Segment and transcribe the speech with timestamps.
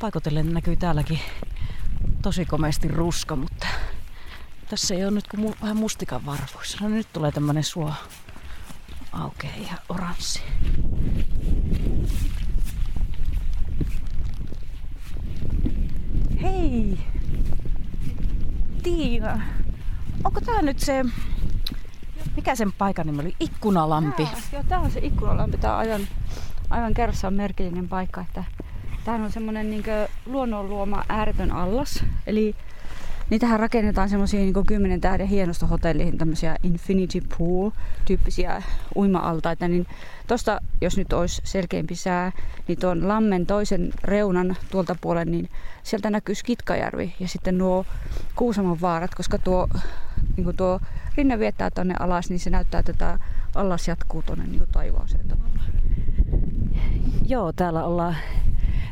[0.00, 1.20] paikotellen näkyy täälläkin
[2.22, 3.66] tosi komeasti ruska, mutta
[4.70, 6.78] tässä ei ole nyt kuin vähän mustikan varvuissa.
[6.80, 7.92] No nyt tulee tämmönen suo
[9.12, 10.42] aukeaa ja oranssi.
[16.42, 16.98] Hei!
[18.82, 19.40] Tiina,
[20.24, 21.04] onko tää nyt se,
[22.36, 23.36] mikä sen paikan nimi oli?
[23.40, 24.24] Ikkunalampi.
[24.24, 25.58] Tää, joo, tää on se ikkunalampi.
[25.58, 26.08] Tää on aivan,
[26.70, 28.20] aivan kerrassaan merkillinen paikka.
[28.20, 28.44] Että
[29.08, 29.84] tämähän on semmonen niin
[30.26, 32.04] luonnon luoma ääretön allas.
[32.26, 32.54] Eli
[33.30, 38.62] niitähän rakennetaan semmoisia niin kymmenen tähden hienostohotelliin tämmöisiä infinity pool-tyyppisiä
[38.96, 39.86] uima-altaita, niin
[40.26, 42.32] tosta, jos nyt olisi selkeämpi sää,
[42.68, 45.48] niin tuon lammen toisen reunan tuolta puolen, niin
[45.82, 47.86] sieltä näkyy Kitkajärvi ja sitten nuo
[48.36, 49.68] Kuusamon vaarat, koska tuo,
[50.36, 50.80] niin tuo
[51.16, 53.18] rinne viettää tonne alas, niin se näyttää, että tämä
[53.54, 55.72] allas jatkuu tuonne niin taivaaseen tavallaan.
[57.26, 58.16] Joo, täällä ollaan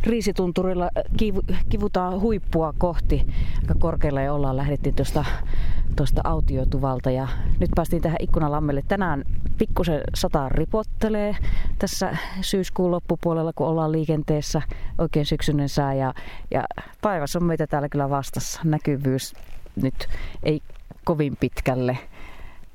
[0.06, 1.36] Riisitunturilla äh, kiv,
[1.68, 3.26] kivutaan huippua kohti.
[3.60, 5.24] Aika korkealla ja ollaan lähdettiin tuosta
[5.96, 7.28] tuosta autiotuvalta ja
[7.60, 8.82] nyt päästiin tähän ikkunalammelle.
[8.88, 9.24] Tänään
[9.58, 11.36] pikkusen sata ripottelee
[11.78, 14.62] tässä syyskuun loppupuolella, kun ollaan liikenteessä.
[14.98, 16.14] Oikein syksyinen sää ja,
[16.50, 16.64] ja
[17.00, 18.60] taivas on meitä täällä kyllä vastassa.
[18.64, 19.34] Näkyvyys
[19.82, 20.08] nyt
[20.42, 20.60] ei
[21.04, 21.98] kovin pitkälle,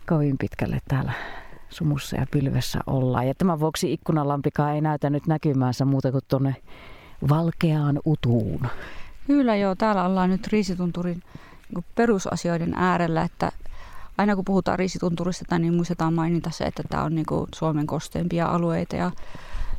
[0.09, 1.14] kovin pitkälle täällä
[1.70, 3.28] sumussa ja pilvessä ollaan.
[3.28, 6.56] Ja tämän vuoksi ikkunalampikaan ei näytä nyt näkymäänsä muuta kuin tuonne
[7.30, 8.68] valkeaan utuun.
[9.28, 11.24] Kyllä joo, täällä ollaan nyt Riisitunturin
[11.76, 13.52] niin perusasioiden äärellä, että
[14.18, 18.96] aina kun puhutaan Riisitunturista, niin muistetaan mainita se, että tämä on niin Suomen kosteimpia alueita
[18.96, 19.12] ja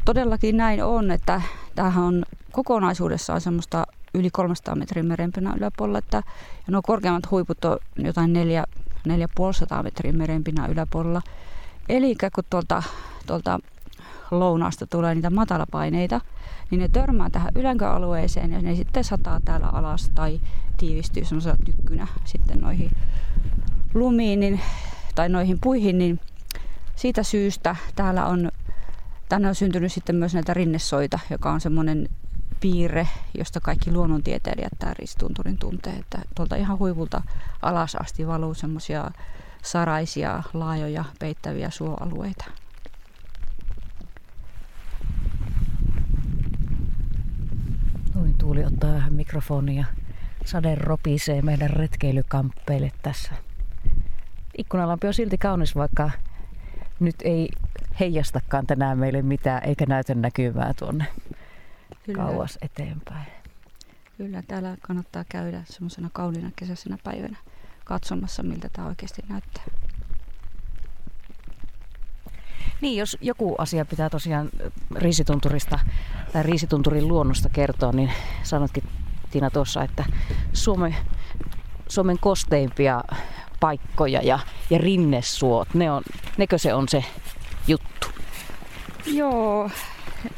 [0.05, 1.43] todellakin näin on, että
[1.75, 6.17] tämähän on kokonaisuudessaan semmoista yli 300 metrin merenpinnan yläpuolella, että
[6.67, 8.65] ja nuo korkeammat huiput on jotain 4,
[9.07, 11.23] 450 metrin merenpinnan yläpuolella.
[11.89, 12.83] Eli kun tuolta,
[13.27, 13.61] tuolta
[14.39, 16.21] lounaasta tulee niitä matalapaineita,
[16.71, 20.41] niin ne törmää tähän ylänköalueeseen ja ne sitten sataa täällä alas tai
[20.77, 22.91] tiivistyy semmoisella tykkynä sitten noihin
[23.95, 24.61] lumiin niin,
[25.15, 26.21] tai noihin puihin, niin
[26.97, 28.51] siitä syystä täällä on,
[29.29, 32.09] tänne on syntynyt sitten myös näitä rinnesoita, joka on semmoinen
[32.61, 37.23] piirre, josta kaikki luonnontieteilijät tämä ristunturin tuntee, että tuolta ihan huivulta
[37.63, 39.11] alas asti valuu semmoisia
[39.63, 42.45] saraisia, laajoja, peittäviä suoalueita.
[48.15, 49.85] Noin tuuli ottaa vähän mikrofonia.
[50.45, 53.33] Sade ropisee meidän retkeilykamppeille tässä.
[54.59, 56.11] Ikkunalampi on silti kaunis, vaikka
[57.01, 57.49] nyt ei
[58.01, 61.05] heijastakaan tänään meille mitään, eikä näytä näkymää tuonne
[62.07, 62.23] Kyllä.
[62.23, 63.27] kauas eteenpäin.
[64.17, 67.37] Kyllä, täällä kannattaa käydä semmoisena kauniina kesäisenä päivänä
[67.85, 69.65] katsomassa, miltä tämä oikeasti näyttää.
[72.83, 74.49] Niin, jos joku asia pitää tosiaan
[74.95, 75.79] riisitunturista
[76.33, 78.13] tai riisitunturin luonnosta kertoa, niin
[78.43, 78.83] sanotkin
[79.31, 80.05] Tiina tuossa, että
[80.53, 80.97] Suomen,
[81.89, 83.05] Suomen kosteimpia
[83.61, 84.39] paikkoja ja,
[84.71, 86.03] ja rinnesuot, ne on,
[86.37, 87.05] nekö se on se
[87.67, 88.07] juttu?
[89.07, 89.71] Joo,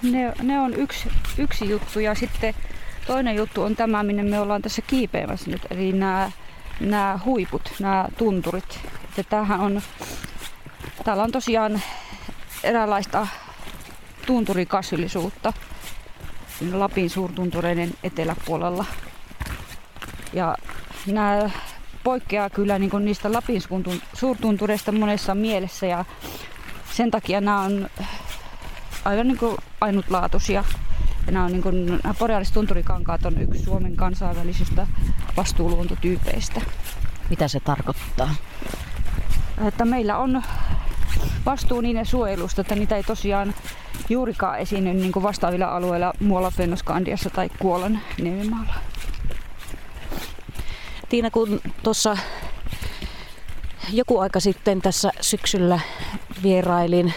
[0.02, 2.54] ne, ne on yksi, yksi juttu ja sitten
[3.06, 6.30] toinen juttu on tämä, minne me ollaan tässä kiipeämässä nyt, eli nämä,
[6.80, 8.80] nämä huiput, nämä tunturit.
[9.08, 9.82] Että tämähän on,
[11.04, 11.82] täällä on tosiaan
[12.64, 13.26] eräänlaista
[14.26, 15.52] tunturikasvillisuutta
[16.72, 18.84] Lapin suurtuntureiden eteläpuolella.
[20.32, 20.56] Ja
[21.06, 21.50] nämä
[22.04, 23.62] poikkeaa kyllä niin niistä Lapin
[24.14, 26.04] suurtuntureista monessa mielessä ja
[26.92, 27.88] sen takia nämä on
[29.04, 29.38] aivan niin
[29.80, 30.64] ainutlaatuisia.
[31.26, 34.86] Ja nämä, on niin kuin, nämä boreaalistunturikaankaat on yksi Suomen kansainvälisistä
[35.36, 36.60] vastuuluontotyypeistä.
[37.30, 38.34] Mitä se tarkoittaa?
[39.66, 40.42] Että meillä on
[41.46, 43.54] vastuu niiden suojelusta, että niitä ei tosiaan
[44.08, 48.74] juurikaan esiinny niin kuin vastaavilla alueilla muualla Fennoskandiassa tai Kuolan niemimaalla.
[51.08, 52.16] Tiina, kun tuossa
[53.92, 55.80] joku aika sitten tässä syksyllä
[56.42, 57.14] vierailin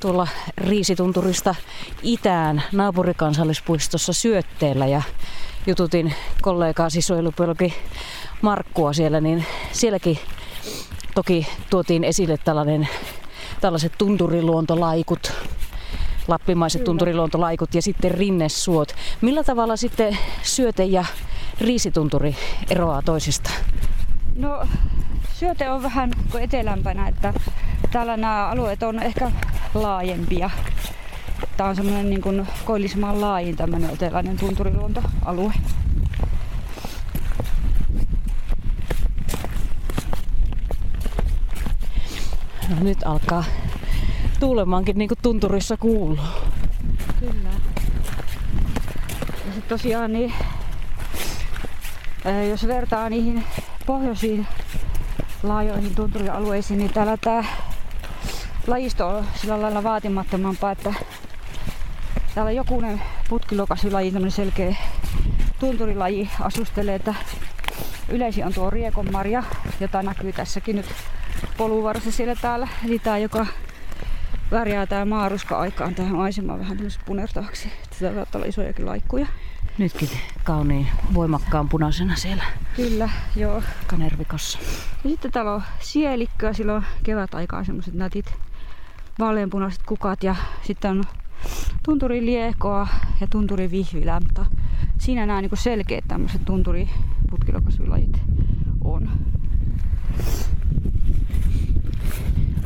[0.00, 1.54] tuolla Riisitunturista
[2.02, 5.02] itään naapurikansallispuistossa syötteellä ja
[5.66, 7.74] jututin kollegaa suojelubiologi
[8.42, 10.18] Markkua siellä, niin sielläkin
[11.14, 12.88] toki tuotiin esille tällainen
[13.60, 15.32] tällaiset tunturiluontolaikut,
[16.28, 18.94] lappimaiset tunturiluontolaikut ja sitten rinnesuot.
[19.20, 21.04] Millä tavalla sitten syöte ja
[21.60, 22.36] riisitunturi
[22.70, 23.50] eroaa toisista?
[24.34, 24.66] No
[25.34, 27.34] syöte on vähän etelämpänä, että
[27.92, 29.32] täällä nämä alueet on ehkä
[29.74, 30.50] laajempia.
[31.56, 35.52] Tämä on semmoinen niin kuin Koillismaan laajin tämmöinen eteläinen tunturiluontoalue.
[42.70, 43.44] No nyt alkaa
[44.40, 46.18] tuulemaankin niin kuin tunturissa kuuluu.
[47.20, 47.50] Kyllä.
[49.46, 50.32] Ja tosiaan niin,
[52.50, 53.44] jos vertaa niihin
[53.86, 54.46] pohjoisiin
[55.42, 57.44] laajoihin tunturialueisiin, niin täällä tämä
[58.66, 60.94] lajisto on sillä lailla vaatimattomampaa, että
[62.34, 64.76] täällä jokunen putkilokasylaji, tämmöinen selkeä
[65.58, 67.14] tunturilaji asustelee, että
[68.08, 69.42] yleisin on tuo riekonmarja,
[69.80, 70.86] jota näkyy tässäkin nyt
[71.60, 72.68] poluvarassa siellä täällä.
[72.84, 73.46] Eli tää, joka
[74.50, 77.68] värjää tää maaruska aikaan tähän maisemaan vähän tämmöisen punertavaksi.
[77.90, 79.26] Tätä saattaa olla isojakin laikkuja.
[79.78, 80.08] Nytkin
[80.44, 82.44] kauniin voimakkaan punaisena siellä.
[82.76, 83.62] Kyllä, joo.
[83.86, 84.58] Kanervikossa.
[85.04, 88.34] Ja sitten täällä on sielikköä, silloin kevätaikaan semmoiset nätit
[89.18, 91.04] vaaleanpunaiset kukat ja sitten on
[91.84, 92.88] tunturi liekoa
[93.20, 94.46] ja tunturi vihvilää, mutta
[94.98, 96.90] siinä nämä niin selkeät tämmöiset tunturi
[97.30, 98.22] putkilokasvilajit
[98.84, 99.10] on.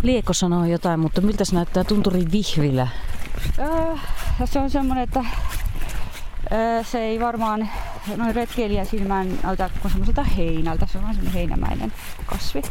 [0.05, 2.89] Lieko sanoo jotain, mutta miltä se näyttää tunturi vihvilä?
[3.59, 3.97] Öö,
[4.45, 5.25] se on semmoinen, että
[6.53, 7.69] öö, se ei varmaan
[8.17, 10.87] noin retkeilijän silmään näytä kuin semmoiselta heinältä.
[10.87, 11.93] Se on semmoinen heinämäinen
[12.27, 12.63] kasvi.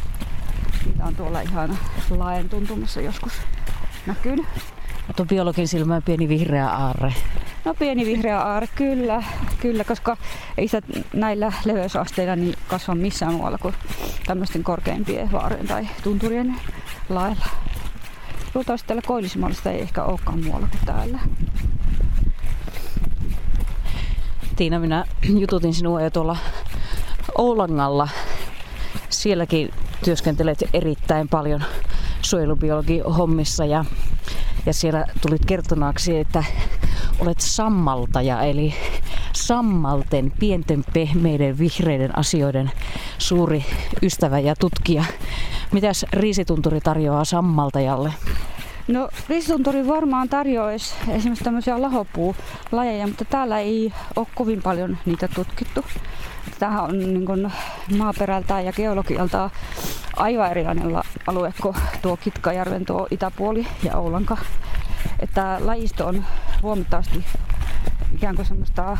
[0.85, 1.77] Niitä on tuolla ihan
[2.09, 3.33] laen tuntumassa joskus
[4.05, 4.45] näkynyt.
[5.07, 7.13] Mutta biologin silmään pieni vihreä aarre.
[7.65, 9.23] No pieni vihreä aarre, kyllä,
[9.59, 10.17] kyllä, koska
[10.57, 13.75] ei sitä näillä leveysasteilla niin kasva missään muualla kuin
[14.25, 16.55] tämmöisten korkeimpien vaarien tai tunturien
[17.09, 17.45] lailla.
[18.55, 21.19] Luultavasti täällä koillismaalla ei ehkä olekaan muualla kuin täällä.
[24.55, 25.05] Tiina, minä
[25.39, 26.37] jututin sinua jo tuolla
[27.37, 28.09] Oulangalla.
[29.09, 29.73] Sielläkin
[30.05, 31.63] työskentelet erittäin paljon
[32.21, 33.85] suojelubiologi hommissa ja,
[34.65, 36.43] ja siellä tulit kertonaksi, että
[37.19, 38.73] olet sammaltaja, eli
[39.33, 42.71] sammalten, pienten, pehmeiden, vihreiden asioiden
[43.17, 43.65] suuri
[44.01, 45.03] ystävä ja tutkija.
[45.71, 48.13] Mitäs riisitunturi tarjoaa sammaltajalle?
[48.87, 55.85] No riisitunturi varmaan tarjoaisi esimerkiksi tämmöisiä lahopuulajeja, mutta täällä ei ole kovin paljon niitä tutkittu.
[56.59, 57.51] Tämähän on niin kuin
[57.97, 59.49] maaperältään ja geologialta
[60.15, 60.95] aivan erilainen
[61.27, 64.37] alue kuin tuo Kitkajärven tuo itäpuoli ja Oulanka.
[65.19, 66.25] Että lajisto on
[66.61, 67.25] huomattavasti
[68.13, 68.97] ikään kuin semmoista,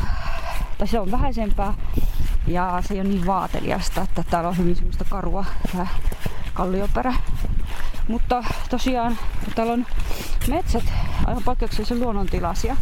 [0.78, 1.74] tai se on vähäisempää
[2.46, 5.86] ja se ei ole niin vaateliasta, että täällä on hyvin semmoista karua tämä
[6.54, 7.14] kallioperä.
[8.08, 9.18] Mutta tosiaan
[9.54, 9.86] täällä on
[10.48, 10.84] metsät
[11.26, 12.76] aivan poikkeuksellisen luonnontilaisia,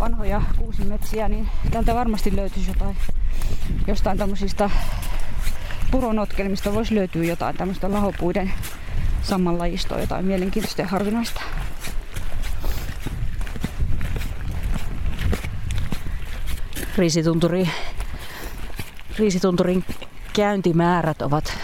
[0.00, 2.96] vanhoja kuusimetsiä, niin täältä varmasti löytyisi jotain
[3.86, 4.70] jostain tämmöisistä
[5.90, 8.52] puronotkelmista voisi löytyä jotain tämmöistä lahopuiden
[9.22, 11.40] samanlajistoa, jotain mielenkiintoista ja harvinaista.
[16.98, 17.68] Riisitunturi,
[19.18, 19.84] riisitunturin
[20.32, 21.58] käyntimäärät ovat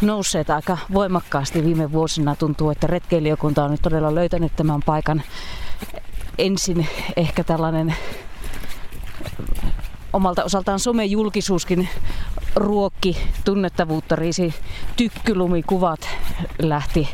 [0.00, 2.36] nousseet aika voimakkaasti viime vuosina.
[2.36, 5.22] Tuntuu, että retkeilijökunta on nyt todella löytänyt tämän paikan.
[6.38, 7.94] Ensin ehkä tällainen
[10.12, 11.88] omalta osaltaan somejulkisuuskin
[12.56, 14.16] ruokki tunnettavuutta.
[14.16, 14.54] Riisi
[14.96, 16.08] tykkylumikuvat
[16.62, 17.08] lähti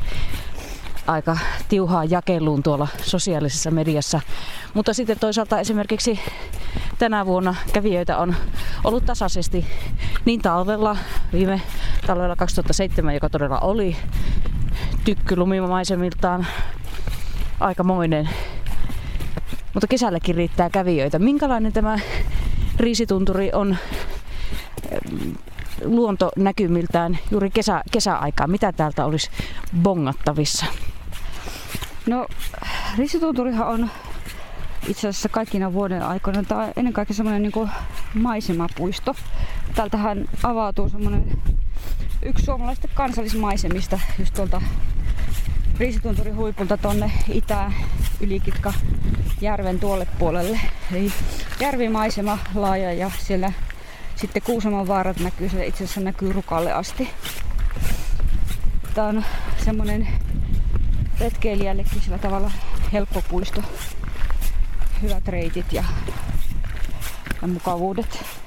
[1.07, 1.37] aika
[1.69, 4.21] tiuhaa jakeluun tuolla sosiaalisessa mediassa.
[4.75, 6.21] Mutta sitten toisaalta esimerkiksi
[6.99, 8.37] tänä vuonna kävijöitä on
[8.85, 9.67] ollut tasaisesti
[10.25, 10.97] niin talvella,
[11.33, 11.63] viime
[12.07, 13.97] talvella 2007, joka todella oli
[15.05, 16.47] tykkylumimaisemiltaan
[17.61, 18.29] aikamoinen.
[19.75, 21.19] Mutta kesälläkin riittää kävijöitä.
[21.19, 21.99] Minkälainen tämä
[22.77, 23.77] riisitunturi on
[25.85, 28.47] luontonäkymiltään juuri kesä, kesäaikaa?
[28.47, 29.31] Mitä täältä olisi
[29.83, 30.67] bongattavissa?
[32.07, 32.27] No,
[32.99, 33.91] riisitunturihan on
[34.89, 36.43] itse asiassa kaikkina vuoden aikoina.
[36.43, 37.71] Tämä on ennen kaikkea semmoinen niin
[38.15, 39.15] maisemapuisto.
[39.75, 41.25] Täältähän avautuu semmoinen
[42.25, 44.63] yksi suomalaisista kansallismaisemista just tuolta
[45.79, 47.75] Riisitunturin huipulta tonne itään
[48.21, 48.73] Ylikitka
[49.41, 50.61] järven tuolle puolelle.
[50.93, 51.13] Eli
[51.61, 53.53] järvimaisema laaja ja siellä
[54.17, 57.11] sitten Kuusamon vaarat näkyy, se itse asiassa näkyy Rukalle asti.
[58.95, 59.25] Tämä on
[59.65, 60.09] semmonen
[61.21, 62.51] retkeilijällekin sillä tavalla
[62.93, 63.63] helppo puisto.
[65.03, 65.85] Hyvät reitit ja,
[67.43, 68.44] ja mukavuudet.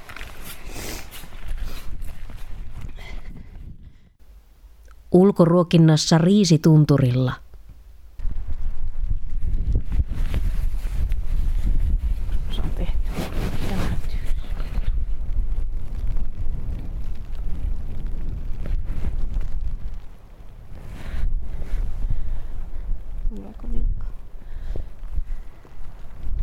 [5.11, 7.33] Ulkoruokinnassa riisitunturilla–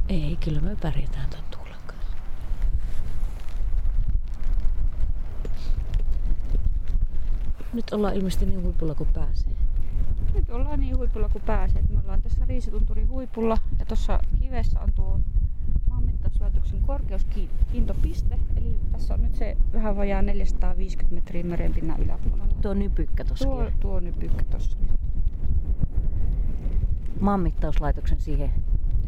[0.08, 2.16] Ei, kyllä me pärjätään tuon tuulen kanssa.
[7.94, 9.52] Nyt ollaan ilmeisesti niin huipulla kuin pääsee.
[10.34, 11.82] Nyt ollaan niin huipulla kuin pääsee.
[11.82, 15.20] Me ollaan tässä Riisitunturin huipulla ja tuossa kivessä on tuo
[15.88, 22.54] maanmittauslaitoksen korkeuskiintopiste, eli tässä on nyt se vähän vajaa 450 metriä merenpinnan yläpuolella.
[22.62, 23.44] Tuo nypykkä tuossa.
[23.44, 24.78] Tuo, tuo nypykkä tuossa.
[27.20, 28.52] Maanmittauslaitoksen siihen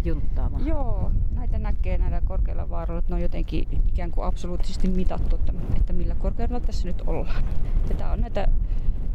[0.05, 0.67] junttaamaan.
[0.67, 5.53] Joo, näitä näkee näillä korkeilla vaaroilla, että ne on jotenkin ikään kuin absoluuttisesti mitattu, että,
[5.77, 7.45] että millä korkeudella tässä nyt ollaan.
[7.89, 8.49] Ja tää on näitä,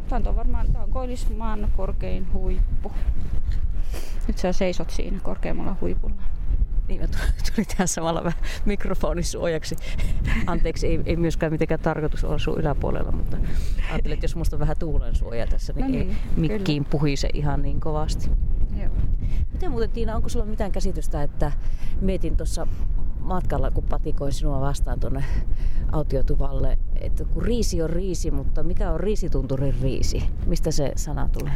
[0.09, 2.91] tää on varmaan, tää on Koillismaan korkein huippu.
[4.27, 6.21] Nyt sä seisot siinä korkeammalla huipulla.
[6.87, 7.07] Niin, mä
[7.55, 9.75] tuli tähän samalla vähän mikrofonisuojaksi.
[10.47, 13.37] Anteeksi, ei, ei myöskään mitenkään tarkoitus olla sun yläpuolella, mutta
[13.89, 16.91] ajattelin, että jos musta on vähän tuulen suoja tässä, niin, no niin ei mikkiin kyllä.
[16.91, 18.29] puhise ihan niin kovasti.
[18.81, 18.91] Joo.
[19.53, 21.51] Miten muuten Tiina, onko sulla mitään käsitystä, että
[22.01, 22.67] mietin tuossa
[23.19, 25.23] matkalla, kun patikoin sinua vastaan tuonne
[25.91, 30.23] autiotuvalle, että kun riisi on riisi, mutta mikä on riisitunturin riisi?
[30.45, 31.53] Mistä se sana tulee?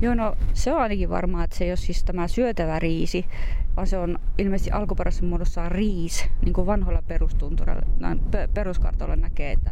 [0.00, 3.24] Joo, no se on ainakin varmaa, että se ei ole siis tämä syötävä riisi,
[3.76, 7.82] vaan se on ilmeisesti alkuperäisessä muodossa riis, niin kuin vanhoilla perustunturilla,
[8.54, 9.70] peruskartoilla näkee, että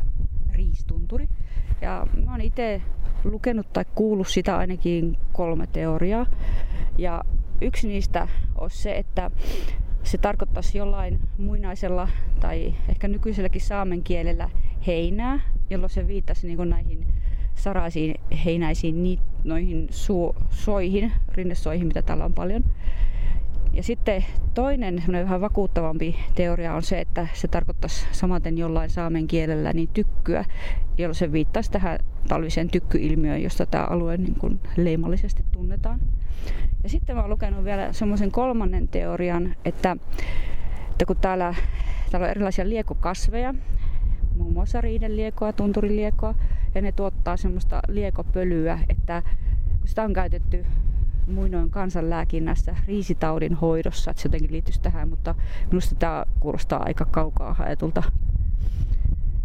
[0.52, 1.28] riistunturi.
[1.80, 2.82] Ja mä oon itse
[3.24, 6.26] lukenut tai kuullut sitä ainakin kolme teoriaa.
[6.98, 7.24] Ja
[7.60, 9.30] yksi niistä on se, että
[10.02, 12.08] se tarkoittaisi jollain muinaisella
[12.40, 14.50] tai ehkä nykyiselläkin saamen kielellä
[14.86, 17.06] heinää, jolloin se viittasi niin näihin
[17.54, 18.14] saraisiin
[18.44, 22.64] heinäisiin noihin su, soihin, rinnesoihin, mitä täällä on paljon.
[23.74, 24.24] Ja sitten
[24.54, 30.44] toinen vähän vakuuttavampi teoria on se, että se tarkoittaisi samaten jollain saamen kielellä niin tykkyä,
[30.98, 31.98] jolloin se viittaisi tähän
[32.28, 36.00] talviseen tykkyilmiöön, josta tämä alue niin kuin leimallisesti tunnetaan.
[36.82, 39.96] Ja sitten mä oon lukenut vielä semmoisen kolmannen teorian, että,
[40.90, 41.54] että kun täällä,
[42.10, 43.54] täällä on erilaisia liekokasveja,
[44.36, 46.34] muun muassa riideliekoa, tunturiliekoa,
[46.74, 49.22] ja ne tuottaa semmoista liekopölyä, että
[49.84, 50.66] sitä on käytetty
[51.26, 55.34] muinoin kansanlääkinnässä riisitaudin hoidossa, että se jotenkin liittyisi tähän, mutta
[55.70, 58.02] minusta tämä kuulostaa aika kaukaa haetulta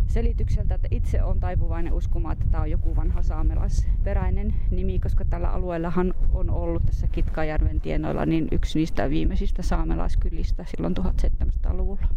[0.07, 5.49] selitykseltä, että itse on taipuvainen uskomaan, että tämä on joku vanha saamelaisperäinen nimi, koska tällä
[5.49, 12.07] alueellahan on ollut tässä Kitkajärven tienoilla niin yksi niistä viimeisistä saamelaiskylistä silloin 1700-luvulla.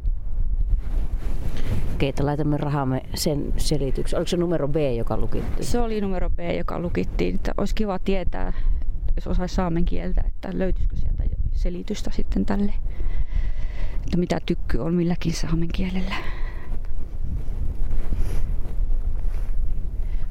[1.98, 4.18] Keitä laitamme rahamme sen selityksen.
[4.18, 5.64] Oliko se numero B, joka lukittiin?
[5.64, 7.34] Se oli numero B, joka lukittiin.
[7.34, 8.52] Että olisi kiva tietää,
[9.20, 12.72] jos osaisi saamen kieltä, että löytyisikö sieltä selitystä sitten tälle,
[14.04, 16.14] että mitä tykky on milläkin saamen kielellä.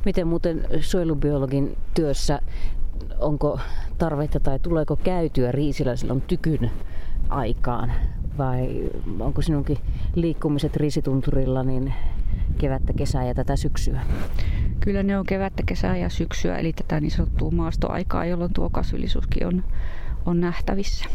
[0.05, 2.41] Miten muuten suojelubiologin työssä,
[3.19, 3.59] onko
[3.97, 6.71] tarvetta tai tuleeko käytyä riisillä silloin tykyn
[7.29, 7.93] aikaan?
[8.37, 9.77] Vai onko sinunkin
[10.15, 11.93] liikkumiset riisitunturilla niin
[12.57, 14.01] kevättä, kesää ja tätä syksyä?
[14.79, 19.47] Kyllä ne on kevättä, kesää ja syksyä, eli tätä niin sanottua maastoaikaa, jolloin tuo kasvillisuuskin
[19.47, 19.63] on,
[20.25, 21.05] on nähtävissä.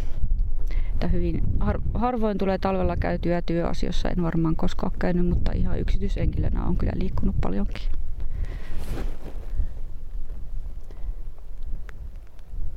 [0.88, 6.64] Että hyvin har, harvoin tulee talvella käytyä työasioissa, en varmaan koskaan käynyt, mutta ihan yksityishenkilönä
[6.64, 7.83] on kyllä liikkunut paljonkin.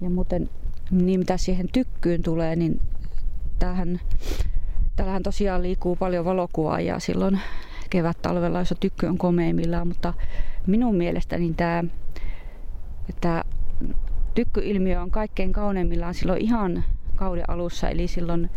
[0.02, 0.50] Ja muuten,
[0.92, 2.80] niin mitä siihen tykkyyn tulee, niin
[3.60, 4.00] tähän,
[4.96, 7.40] täällähän tosiaan liikkuu paljon valokuvaa ja silloin
[7.90, 10.14] kevät-talvella, jos tykky on komeimmillaan, mutta
[10.68, 11.84] minun mielestäni tämä,
[13.22, 13.44] tämä
[14.36, 16.84] tykkyilmiö on kaikkein kauneimmillaan silloin ihan
[17.16, 18.50] kauden alussa, eli silloin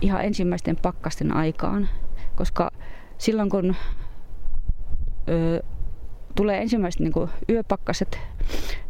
[0.00, 1.88] ihan ensimmäisten pakkasten aikaan,
[2.36, 2.70] koska
[3.18, 3.74] silloin kun
[5.28, 5.62] ö,
[6.34, 8.18] tulee ensimmäiset niin kuin yöpakkaset,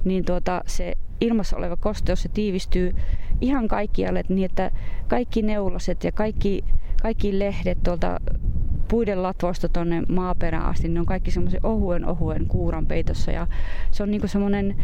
[0.04, 2.94] niin tuota, se ilmassa oleva kosteus se tiivistyy
[3.40, 4.70] ihan kaikkialle niin, että
[5.08, 6.64] kaikki neulaset ja kaikki,
[7.02, 8.20] kaikki lehdet tuolta
[8.88, 13.46] puiden latvoista tuonne maaperään asti, ne on kaikki semmoisen ohuen ohuen kuuran peitossa ja
[13.90, 14.76] se on niinku semmoinen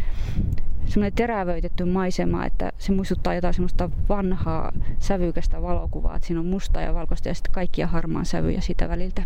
[0.85, 6.81] semmoinen terävöitetty maisema, että se muistuttaa jotain semmoista vanhaa sävykästä valokuvaa, että siinä on musta
[6.81, 9.23] ja valkoista ja sitten kaikkia harmaan sävyjä sitä väliltä.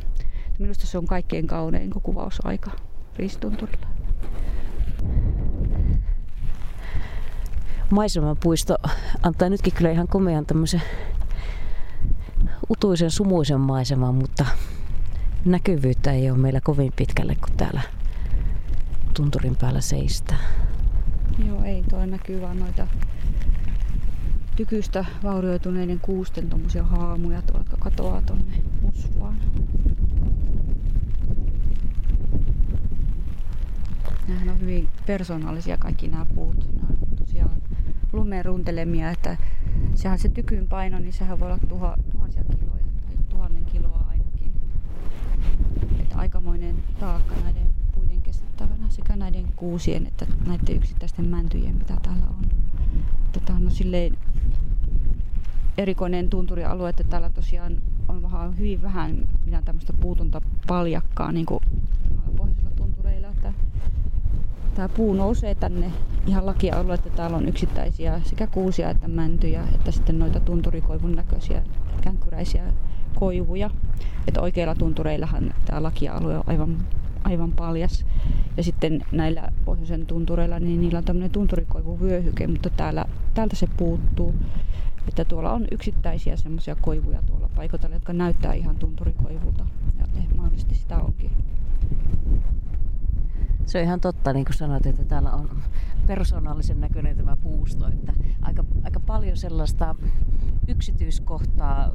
[0.59, 2.71] Minusta se on kaikkein kaunein kuvausaika
[3.15, 3.87] Riistunturilla.
[7.89, 8.75] Maisemapuisto
[9.23, 10.81] antaa nytkin kyllä ihan komean tämmöisen
[12.69, 14.45] utuisen sumuisen maiseman, mutta
[15.45, 17.81] näkyvyyttä ei ole meillä kovin pitkälle, kun täällä
[19.13, 20.37] tunturin päällä seistää.
[21.47, 22.87] Joo, ei tuo näkyy vaan noita
[24.55, 29.37] tykystä vaurioituneiden kuusten tommosia haamuja tuolla katoaa tonne usvaan.
[34.27, 36.75] Nämähän on hyvin persoonallisia kaikki nämä puut.
[36.75, 37.61] Nämä on tosiaan
[38.13, 39.37] lumeen runtelemia, että
[39.95, 44.51] sehän se tykyn paino, niin sehän voi olla tuha, tuhansia kiloja tai tuhannen kiloa ainakin.
[45.99, 52.25] Että aikamoinen taakka näiden puiden kestättävänä sekä näiden kuusien että näiden yksittäisten mäntyjen, mitä täällä
[52.29, 52.45] on.
[53.45, 54.17] Tämä on silleen
[55.77, 61.63] erikoinen tunturialue, että täällä tosiaan on vähän hyvin vähän mitään tämmöistä puutonta paljakkaa niin kuin
[62.37, 63.53] pohjoisilla tuntureilla, että
[64.75, 65.91] tämä puu nousee tänne
[66.27, 71.63] ihan lakialueelle, että täällä on yksittäisiä sekä kuusia että mäntyjä, että sitten noita tunturikoivun näköisiä
[72.01, 72.63] känkkyräisiä
[73.15, 73.69] koivuja.
[74.27, 76.77] Että oikeilla tuntureillahan tämä lakialue on aivan,
[77.23, 78.05] aivan paljas.
[78.57, 84.35] Ja sitten näillä pohjoisen tuntureilla, niin niillä on tämmöinen tunturikoivuvyöhyke, mutta täällä, täältä se puuttuu.
[85.07, 89.65] Että tuolla on yksittäisiä semmoisia koivuja tuolla paikotella, jotka näyttää ihan tunturikoivulta.
[89.99, 90.05] Ja
[90.35, 91.31] mahdollisesti sitä onkin.
[93.65, 95.49] Se on ihan totta, niin kuin sanoit, että täällä on
[96.07, 97.87] persoonallisen näköinen tämä puusto.
[97.87, 99.95] Että aika, aika paljon sellaista
[100.67, 101.91] yksityiskohtaa,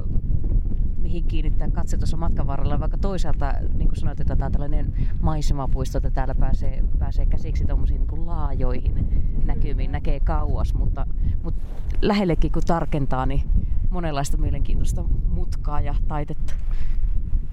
[1.03, 4.93] mihin kiinnittää katse tuossa matkan varrella, vaikka toisaalta, niin kuin sanoit, että tämä on tällainen
[5.21, 9.07] maisemapuisto, että täällä pääsee, pääsee käsiksi tuommoisiin niin laajoihin
[9.45, 11.07] näkymiin, näkee kauas, mutta,
[11.43, 11.61] mutta
[12.01, 13.41] lähellekin kun tarkentaa, niin
[13.89, 16.53] monenlaista mielenkiintoista mutkaa ja taitetta.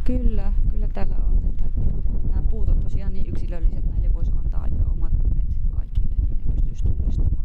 [0.04, 1.38] Kyllä, kyllä täällä on.
[1.48, 1.64] Että
[2.28, 6.84] nämä puut on tosiaan niin yksilölliset, näille voisi antaa omat nimet kaikille, niin ne pystyisi
[6.84, 7.44] tunnistamaan.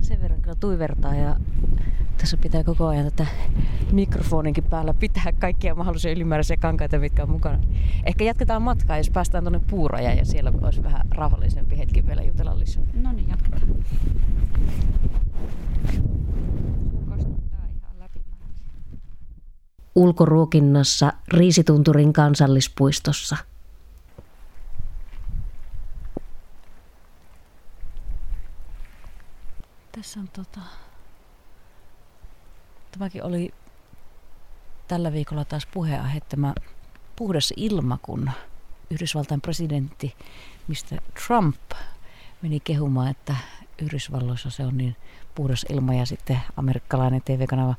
[0.00, 1.36] Sen verran kyllä tuivertaa ja
[2.18, 3.26] tässä pitää koko ajan tätä
[3.92, 7.58] mikrofoninkin päällä pitää kaikkia mahdollisia ylimääräisiä kankaita, mitkä on mukana.
[8.04, 12.58] Ehkä jatketaan matkaa, jos päästään tuonne puurajaan ja siellä olisi vähän rauhallisempi hetki vielä jutella
[12.58, 12.82] lisää.
[12.94, 13.62] No niin, jatketaan.
[19.94, 23.36] Ulkoruokinnassa Riisitunturin kansallispuistossa.
[30.08, 30.60] Tässä on tota...
[32.92, 33.54] Tämäkin oli
[34.88, 36.54] tällä viikolla taas puheenaihe tämä
[37.16, 38.30] puhdas ilma, kun
[38.90, 40.14] Yhdysvaltain presidentti
[40.68, 41.02] Mr.
[41.26, 41.60] Trump
[42.42, 43.36] meni kehumaan, että
[43.82, 44.96] Yhdysvalloissa se on niin
[45.34, 47.74] puhdas ilma ja sitten amerikkalainen TV-kanava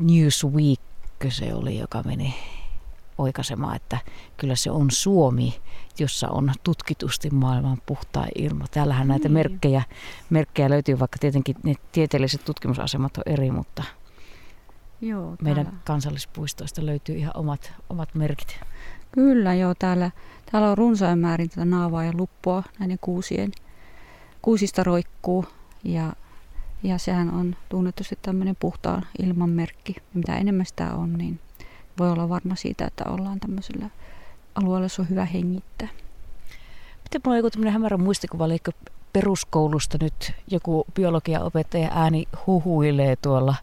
[0.00, 0.80] Newsweek
[1.28, 2.34] se oli, joka meni
[3.18, 3.98] oikaisemaan, että
[4.36, 5.60] kyllä se on Suomi,
[5.98, 8.64] jossa on tutkitusti maailman puhtaa ilma.
[8.70, 9.34] Täällähän näitä niin.
[9.34, 9.82] merkkejä,
[10.30, 13.84] merkkejä löytyy, vaikka tietenkin ne tieteelliset tutkimusasemat on eri, mutta
[15.00, 15.80] joo, meidän täällä.
[15.84, 18.60] kansallispuistoista löytyy ihan omat, omat merkit.
[19.12, 20.10] Kyllä joo, täällä,
[20.52, 23.52] täällä on runsain määrin tätä naavaa ja luppua näiden kuusien.
[24.42, 25.44] Kuusista roikkuu
[25.84, 26.12] ja,
[26.82, 29.96] ja sehän on tunnetusti tämmöinen puhtaan ilman merkki.
[30.14, 31.40] Mitä enemmän sitä on, niin
[31.98, 33.90] voi olla varma siitä, että ollaan tämmöisellä
[34.54, 35.88] alueella, se on hyvä hengittää.
[37.02, 38.58] Miten mulla on joku tämmöinen hämärä muistikuva, eli
[39.12, 43.54] peruskoulusta nyt joku biologiaopettaja ääni huhuilee tuolla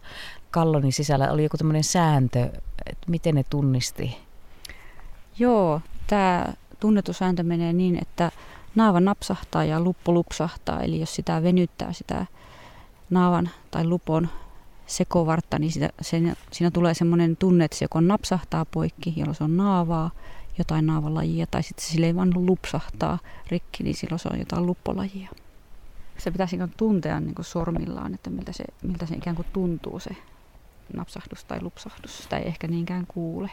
[0.51, 1.31] kallonin sisällä.
[1.31, 2.49] Oli joku tämmöinen sääntö,
[2.85, 4.17] että miten ne tunnisti?
[5.39, 8.31] Joo, tämä tunnetusääntö menee niin, että
[8.75, 10.81] naava napsahtaa ja luppu lupsahtaa.
[10.81, 12.25] Eli jos sitä venyttää sitä
[13.09, 14.29] naavan tai lupon
[14.85, 19.43] sekovartta, niin sitä, sen, siinä tulee semmoinen tunne, että se joko napsahtaa poikki, jolloin se
[19.43, 20.11] on naavaa,
[20.57, 25.29] jotain naavalajia, tai sitten se ei vaan lupsahtaa rikki, niin silloin se on jotain luppolajia.
[26.17, 29.99] Se pitäisi niin tuntea niin kuin sormillaan, että miltä se, miltä se ikään kuin tuntuu
[29.99, 30.15] se
[30.93, 32.23] napsahdus tai lupsahdus.
[32.23, 33.49] Sitä ei ehkä niinkään kuule.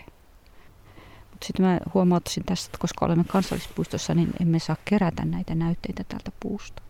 [1.31, 6.05] Mutta sitten mä huomauttaisin tässä, että koska olemme kansallispuistossa, niin emme saa kerätä näitä näytteitä
[6.05, 6.83] tältä puusta.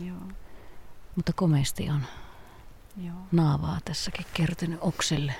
[0.06, 0.41] Joo.
[1.16, 2.02] Mutta komeasti on
[3.04, 3.16] Joo.
[3.32, 5.34] naavaa tässäkin kertynyt okselle.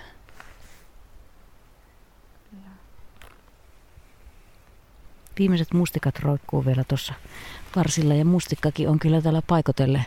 [5.39, 7.15] Viimeiset mustikat roikkuu vielä tuossa
[7.77, 10.07] varsilla ja mustikkakin on kyllä täällä paikotelle,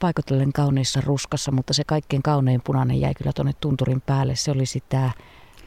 [0.00, 4.36] paikotellen kauniissa ruskassa, mutta se kaikkein kaunein punainen jäi kyllä tuonne tunturin päälle.
[4.36, 5.10] Se oli sitä...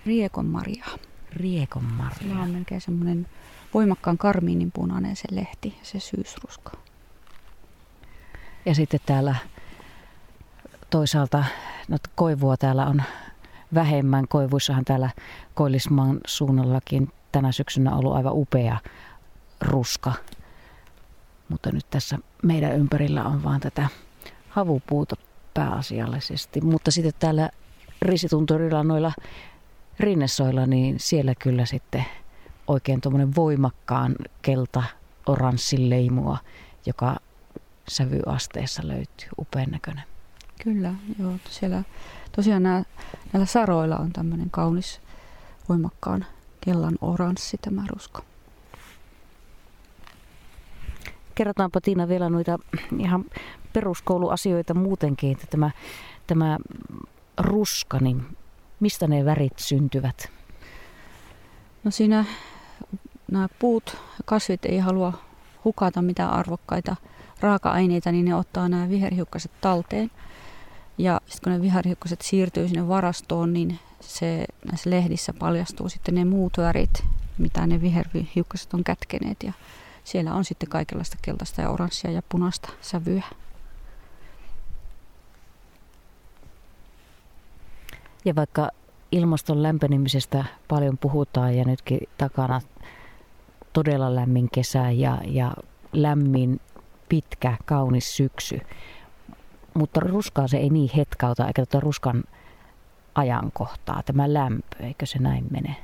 [0.05, 0.85] Riekonmarja.
[1.33, 2.29] Riekonmarja.
[2.29, 3.27] Tämä on melkein semmoinen
[3.73, 6.86] voimakkaan karmiinin punainen se lehti, se syysruska.
[8.67, 9.35] Ja sitten täällä
[10.89, 11.43] toisaalta
[11.87, 13.03] no, koivua täällä on
[13.73, 14.27] vähemmän.
[14.27, 15.09] Koivuissahan täällä
[15.53, 18.77] Koillismaan suunnallakin tänä syksynä ollut aivan upea
[19.61, 20.13] ruska.
[21.49, 23.87] Mutta nyt tässä meidän ympärillä on vaan tätä
[24.49, 25.15] havupuuta
[25.53, 26.61] pääasiallisesti.
[26.61, 27.49] Mutta sitten täällä
[28.01, 29.11] risitunturilla noilla
[29.99, 32.05] rinnesoilla, niin siellä kyllä sitten
[32.67, 34.83] oikein tuommoinen voimakkaan kelta
[35.27, 36.37] oranssin leimua,
[36.85, 37.15] joka
[37.89, 39.29] sävyasteessa löytyy.
[39.39, 40.03] Upean näköinen.
[40.63, 41.33] Kyllä, joo.
[41.49, 41.83] Siellä
[42.31, 42.83] tosiaan nämä,
[43.33, 45.01] näillä saroilla on tämmöinen kaunis
[45.69, 46.25] voimakkaan
[46.61, 48.21] kellan oranssi tämä rusko.
[51.35, 52.59] Kerrotaanpa Tiina vielä noita
[52.99, 53.25] ihan
[53.73, 55.71] peruskouluasioita muutenkin, että tämä,
[56.27, 56.57] tämä
[57.37, 58.37] ruska, niin
[58.79, 60.31] mistä ne värit syntyvät?
[61.83, 62.25] No siinä
[63.31, 65.13] nämä puut, kasvit ei halua
[65.63, 66.95] hukata mitään arvokkaita
[67.41, 70.11] raaka-aineita, niin ne ottaa nämä viherhiukkaset talteen.
[70.97, 76.25] Ja sitten kun ne viherhiukkaset siirtyy sinne varastoon, niin se, näissä lehdissä paljastuu sitten ne
[76.25, 77.03] muut värit,
[77.37, 79.43] mitä ne viherhiukkaset on kätkeneet.
[79.43, 79.53] Ja
[80.03, 83.23] siellä on sitten kaikenlaista keltaista ja oranssia ja punaista sävyä.
[88.25, 88.69] Ja vaikka
[89.11, 92.61] ilmaston lämpenemisestä paljon puhutaan ja nytkin takana
[93.73, 95.53] todella lämmin kesä ja, ja
[95.93, 96.59] lämmin,
[97.09, 98.59] pitkä, kaunis syksy.
[99.73, 102.23] Mutta ruskaa se ei niin hetkauta, eikä tuota ruskan
[103.15, 105.75] ajankohtaa, tämä lämpö, eikö se näin mene?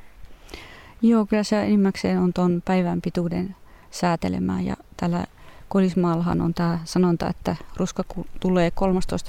[1.01, 3.55] Joo, kyllä se enimmäkseen on tuon päivän pituuden
[3.91, 5.25] säätelemää ja tällä
[5.73, 8.03] Kolismaallahan on tämä sanonta, että ruska
[8.39, 8.71] tulee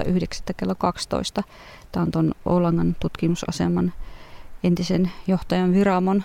[0.07, 0.55] 13.9.
[0.57, 1.43] kello 12.
[1.93, 3.93] Tämä on tuon Oulangan tutkimusaseman
[4.65, 6.25] entisen johtajan Viramon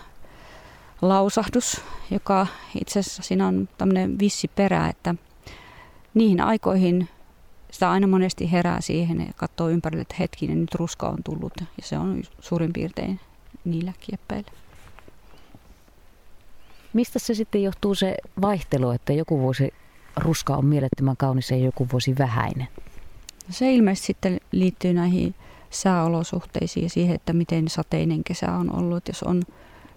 [1.01, 2.47] lausahdus, joka
[2.82, 5.15] itse asiassa siinä on tämmöinen vissi perä, että
[6.13, 7.10] niihin aikoihin
[7.72, 11.84] sitä aina monesti herää siihen ja katsoo ympärille, että hetkinen, nyt ruska on tullut ja
[11.84, 13.19] se on suurin piirtein
[13.65, 14.52] niillä kieppeillä.
[16.93, 19.74] Mistä se sitten johtuu se vaihtelu, että joku vuosi
[20.15, 22.67] ruska on mielettömän kaunis ja joku vuosi vähäinen?
[23.50, 25.36] Se ilmeisesti sitten liittyy näihin
[25.69, 29.08] sääolosuhteisiin ja siihen, että miten sateinen kesä on ollut.
[29.08, 29.41] Jos on,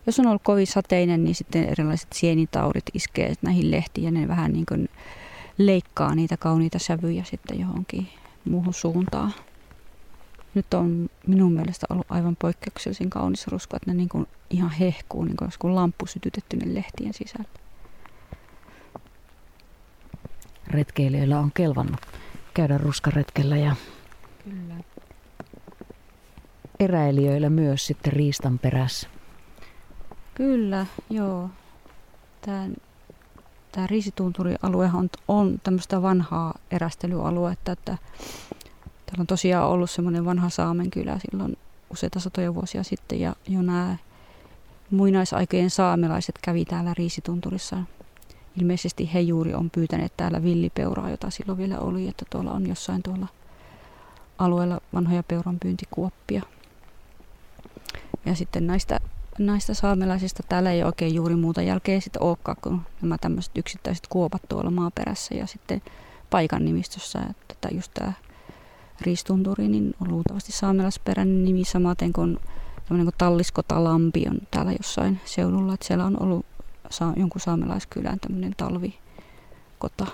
[0.06, 4.52] jos on ollut kovin sateinen, niin sitten erilaiset sienitaudit iskee näihin lehtiin ja ne vähän
[4.52, 4.88] niin kuin
[5.66, 8.08] leikkaa niitä kauniita sävyjä sitten johonkin
[8.44, 9.34] muuhun suuntaan.
[10.54, 15.24] Nyt on minun mielestä ollut aivan poikkeuksellisen kaunis rusko, että ne niin kuin ihan hehkuu,
[15.24, 17.48] niin kuin olisi kuin lamppu sytytetty ne lehtien sisällä.
[20.66, 22.00] Retkeilijöillä on kelvannut
[22.54, 23.76] käydä ruskaretkellä ja
[24.44, 24.74] Kyllä.
[26.80, 29.08] eräilijöillä myös sitten riistan perässä.
[30.34, 31.50] Kyllä, joo.
[32.40, 32.68] Tämä,
[33.72, 37.98] tämä riisitunturialue on, on tämmöistä vanhaa erästelyaluetta, että
[39.06, 41.56] täällä on tosiaan ollut semmoinen vanha saamenkylä silloin
[41.90, 43.96] useita satoja vuosia sitten ja jo nämä
[44.90, 47.76] muinaisaikojen saamelaiset kävi täällä Riisitunturissa.
[48.56, 53.02] Ilmeisesti he juuri on pyytäneet täällä villipeuraa, jota silloin vielä oli, että tuolla on jossain
[53.02, 53.26] tuolla
[54.38, 56.42] alueella vanhoja peuran pyyntikuoppia.
[58.26, 59.00] Ja sitten näistä,
[59.38, 64.42] näistä saamelaisista täällä ei oikein juuri muuta jälkeä sitten olekaan kuin nämä tämmöiset yksittäiset kuopat
[64.48, 65.82] tuolla maaperässä ja sitten
[66.30, 67.18] paikan nimistössä,
[67.50, 68.12] että just tämä
[69.00, 72.38] Riistunturi niin on luultavasti saamelaisperäinen nimi samaten kuin
[72.88, 76.46] tämmöinen kuin Talliskotalampi on täällä jossain seudulla, että siellä on ollut
[76.90, 80.06] saa, jonkun saamelaiskylän tämmöinen talvikota.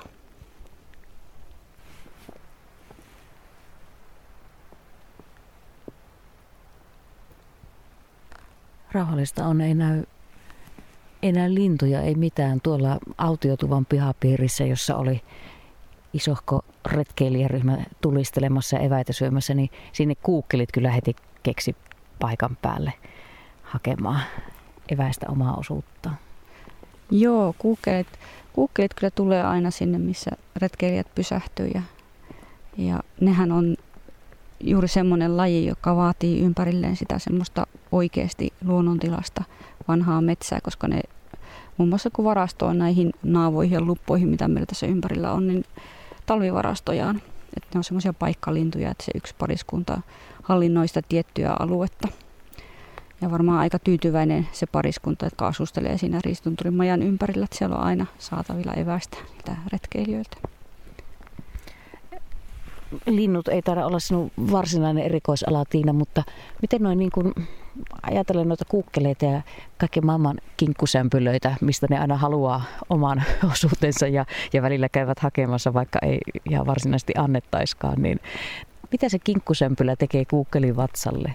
[8.93, 10.05] Rauhallista on, ei näy
[11.23, 12.61] enää lintuja, ei mitään.
[12.61, 15.21] Tuolla autiotuvan pihapiirissä, jossa oli
[16.13, 21.77] isohko retkeilijäryhmä tulistelemassa ja eväitä syömässä, niin sinne kuukkelit kyllä heti keksi
[22.21, 22.93] paikan päälle
[23.63, 24.21] hakemaan
[24.89, 26.17] eväistä omaa osuuttaan.
[27.11, 28.07] Joo, kuukkelit,
[28.53, 31.83] kuukkelit kyllä tulee aina sinne, missä retkeilijät pysähtyy ja,
[32.77, 33.77] ja nehän on
[34.61, 39.45] juuri semmoinen laji, joka vaatii ympärilleen sitä semmoista oikeasti luonnontilasta
[39.89, 41.01] vanhaa metsää, koska ne
[41.77, 45.65] muun muassa kun varastoo näihin naavoihin ja luppoihin, mitä meillä tässä ympärillä on, niin
[46.27, 47.23] talvivarastojaan.
[47.57, 50.01] Että ne on semmoisia paikkalintuja, että se yksi pariskunta
[50.43, 52.09] hallinnoi sitä tiettyä aluetta.
[53.21, 57.83] Ja varmaan aika tyytyväinen se pariskunta, jotka asustelee siinä Riistunturin majan ympärillä, että siellä on
[57.83, 60.37] aina saatavilla evästä niitä retkeilijöiltä.
[63.07, 66.23] Linnut ei taida olla sinun varsinainen erikoisala, Tiina, mutta
[66.63, 67.35] miten noin niin kuin
[68.03, 69.43] ajatellen noita kuukkeleita ja
[69.79, 75.99] kaikki maailman kinkkusämpylöitä, mistä ne aina haluaa oman osuutensa ja, ja välillä käyvät hakemassa, vaikka
[76.03, 76.19] ei
[76.51, 78.21] ihan varsinaisesti annettaiskaan, niin
[78.93, 81.35] mitä se kinkkusämpylä tekee kuukkelin vatsalle?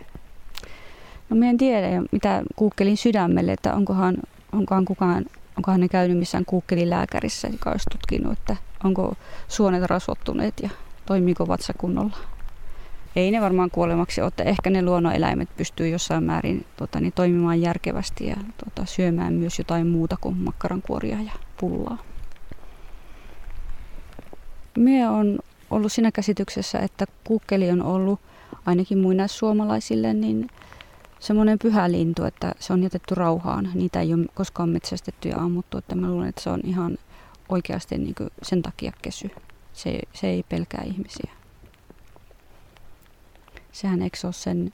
[1.29, 4.17] No minä en tiedä, mitä kuukkelin sydämelle, että onkohan,
[4.51, 5.25] onkohan kukaan
[5.57, 9.15] onkohan ne käynyt missään kuukkelilääkärissä, joka olisi tutkinut, että onko
[9.47, 10.69] suonet rasvottuneet ja
[11.05, 12.17] toimiiko vatsa kunnolla.
[13.15, 18.27] Ei ne varmaan kuolemaksi ole, ehkä ne luonnoneläimet pystyy jossain määrin tota, niin, toimimaan järkevästi
[18.27, 21.97] ja tota, syömään myös jotain muuta kuin makkarankuoria ja pullaa.
[24.77, 25.39] Mie on
[25.71, 28.19] ollut siinä käsityksessä, että kukkeli on ollut
[28.65, 30.49] ainakin muinaissuomalaisille niin
[31.19, 33.69] semmoinen pyhä lintu, että se on jätetty rauhaan.
[33.73, 36.97] Niitä ei ole koskaan metsästetty ja ammuttu, että mä luulen, että se on ihan
[37.49, 39.31] oikeasti niin sen takia kesy.
[39.73, 41.42] Se, se ei pelkää ihmisiä.
[43.73, 44.73] Sehän eikö ole sen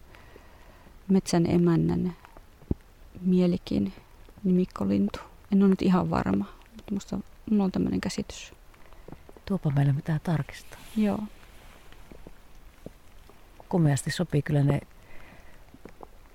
[1.07, 2.15] metsän emännän
[3.21, 3.93] mielikin
[4.43, 5.19] niin Mikko Lintu.
[5.53, 8.53] En ole nyt ihan varma, mutta musta mulla on tämmöinen käsitys.
[9.45, 10.79] Tuopa meille mitään tarkistaa.
[10.95, 11.19] Joo.
[13.67, 14.81] Komeasti sopii kyllä ne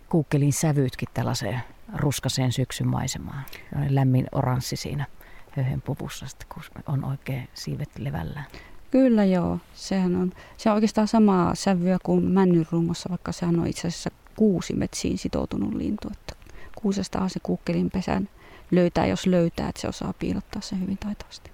[0.09, 1.61] kuukkelin sävyytkin tällaiseen
[1.95, 3.45] ruskaseen syksyn maisemaan.
[3.89, 5.07] Lämmin oranssi siinä
[5.51, 8.47] höyhen puvussa, kun on oikein siivet levällään.
[8.95, 9.59] Kyllä joo.
[9.75, 15.19] Sehän on, se on oikeastaan samaa sävyä kuin männynrungossa, vaikka sehän on itse asiassa kuusimetsiin
[15.19, 16.09] sitoutunut lintu.
[16.13, 16.35] Että
[16.75, 18.29] kuusestahan se kuukkelin pesän
[18.71, 21.51] löytää, jos löytää, että se osaa piilottaa sen hyvin taitavasti.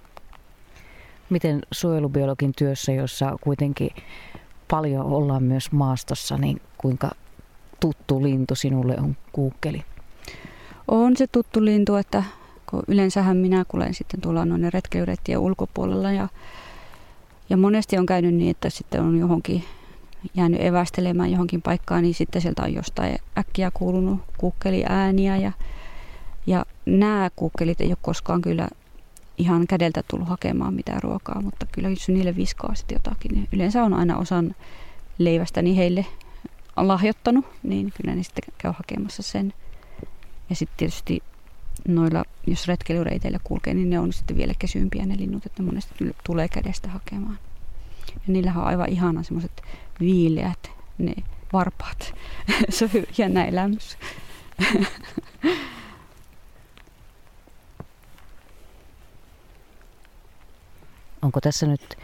[1.29, 3.89] Miten suojelubiologin työssä, jossa kuitenkin
[4.69, 7.11] paljon ollaan myös maastossa, niin kuinka
[7.79, 9.83] tuttu lintu sinulle on kuukkeli?
[10.87, 12.23] On se tuttu lintu, että
[12.69, 16.27] kun yleensähän minä kulen sitten tuolla noin retkeilyreittien ulkopuolella ja,
[17.51, 19.63] ja monesti on käynyt niin, että sitten on johonkin
[20.33, 25.51] jäänyt evästelemään johonkin paikkaan, niin sitten sieltä on jostain äkkiä kuulunut kuukkeliääniä ja,
[26.47, 28.67] ja nämä kuukkelit ei ole koskaan kyllä
[29.37, 33.83] ihan kädeltä tullut hakemaan mitään ruokaa, mutta kyllä jos niille viskaa sitten jotakin, niin yleensä
[33.83, 34.55] on aina osan
[35.17, 36.05] leivästäni heille
[36.77, 39.53] lahjoittanut, niin kyllä ne sitten käy hakemassa sen.
[40.49, 41.23] Ja sitten tietysti
[41.87, 46.47] noilla, jos retkeilyreiteillä kulkee, niin ne on sitten vielä kesyympiä ne linnut, että monesti tulee
[46.47, 47.39] kädestä hakemaan.
[48.07, 49.61] Ja niillähän on aivan ihana semmoiset
[49.99, 51.13] viileät ne
[51.53, 52.13] varpaat.
[52.69, 53.97] Se on jännä elämys.
[61.21, 61.97] Onko tässä nyt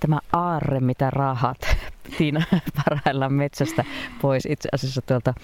[0.00, 1.76] tämä aarre, mitä rahat
[2.18, 2.42] Tiina
[2.84, 3.84] parhaillaan metsästä
[4.22, 5.34] pois itse asiassa tuolta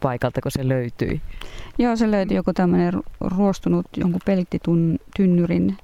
[0.00, 1.20] nuotiopaikalta, kun se löytyi?
[1.78, 5.76] Joo, se löytyi joku tämmöinen ruostunut jonkun pelittitynnyrin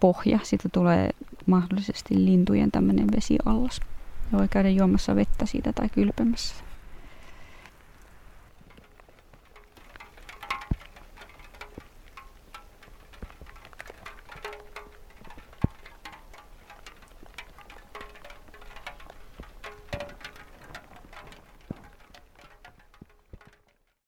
[0.00, 0.38] pohja.
[0.42, 1.10] Siitä tulee
[1.46, 3.80] mahdollisesti lintujen tämmöinen vesiallas.
[4.32, 6.54] Ja voi käydä juomassa vettä siitä tai kylpemässä.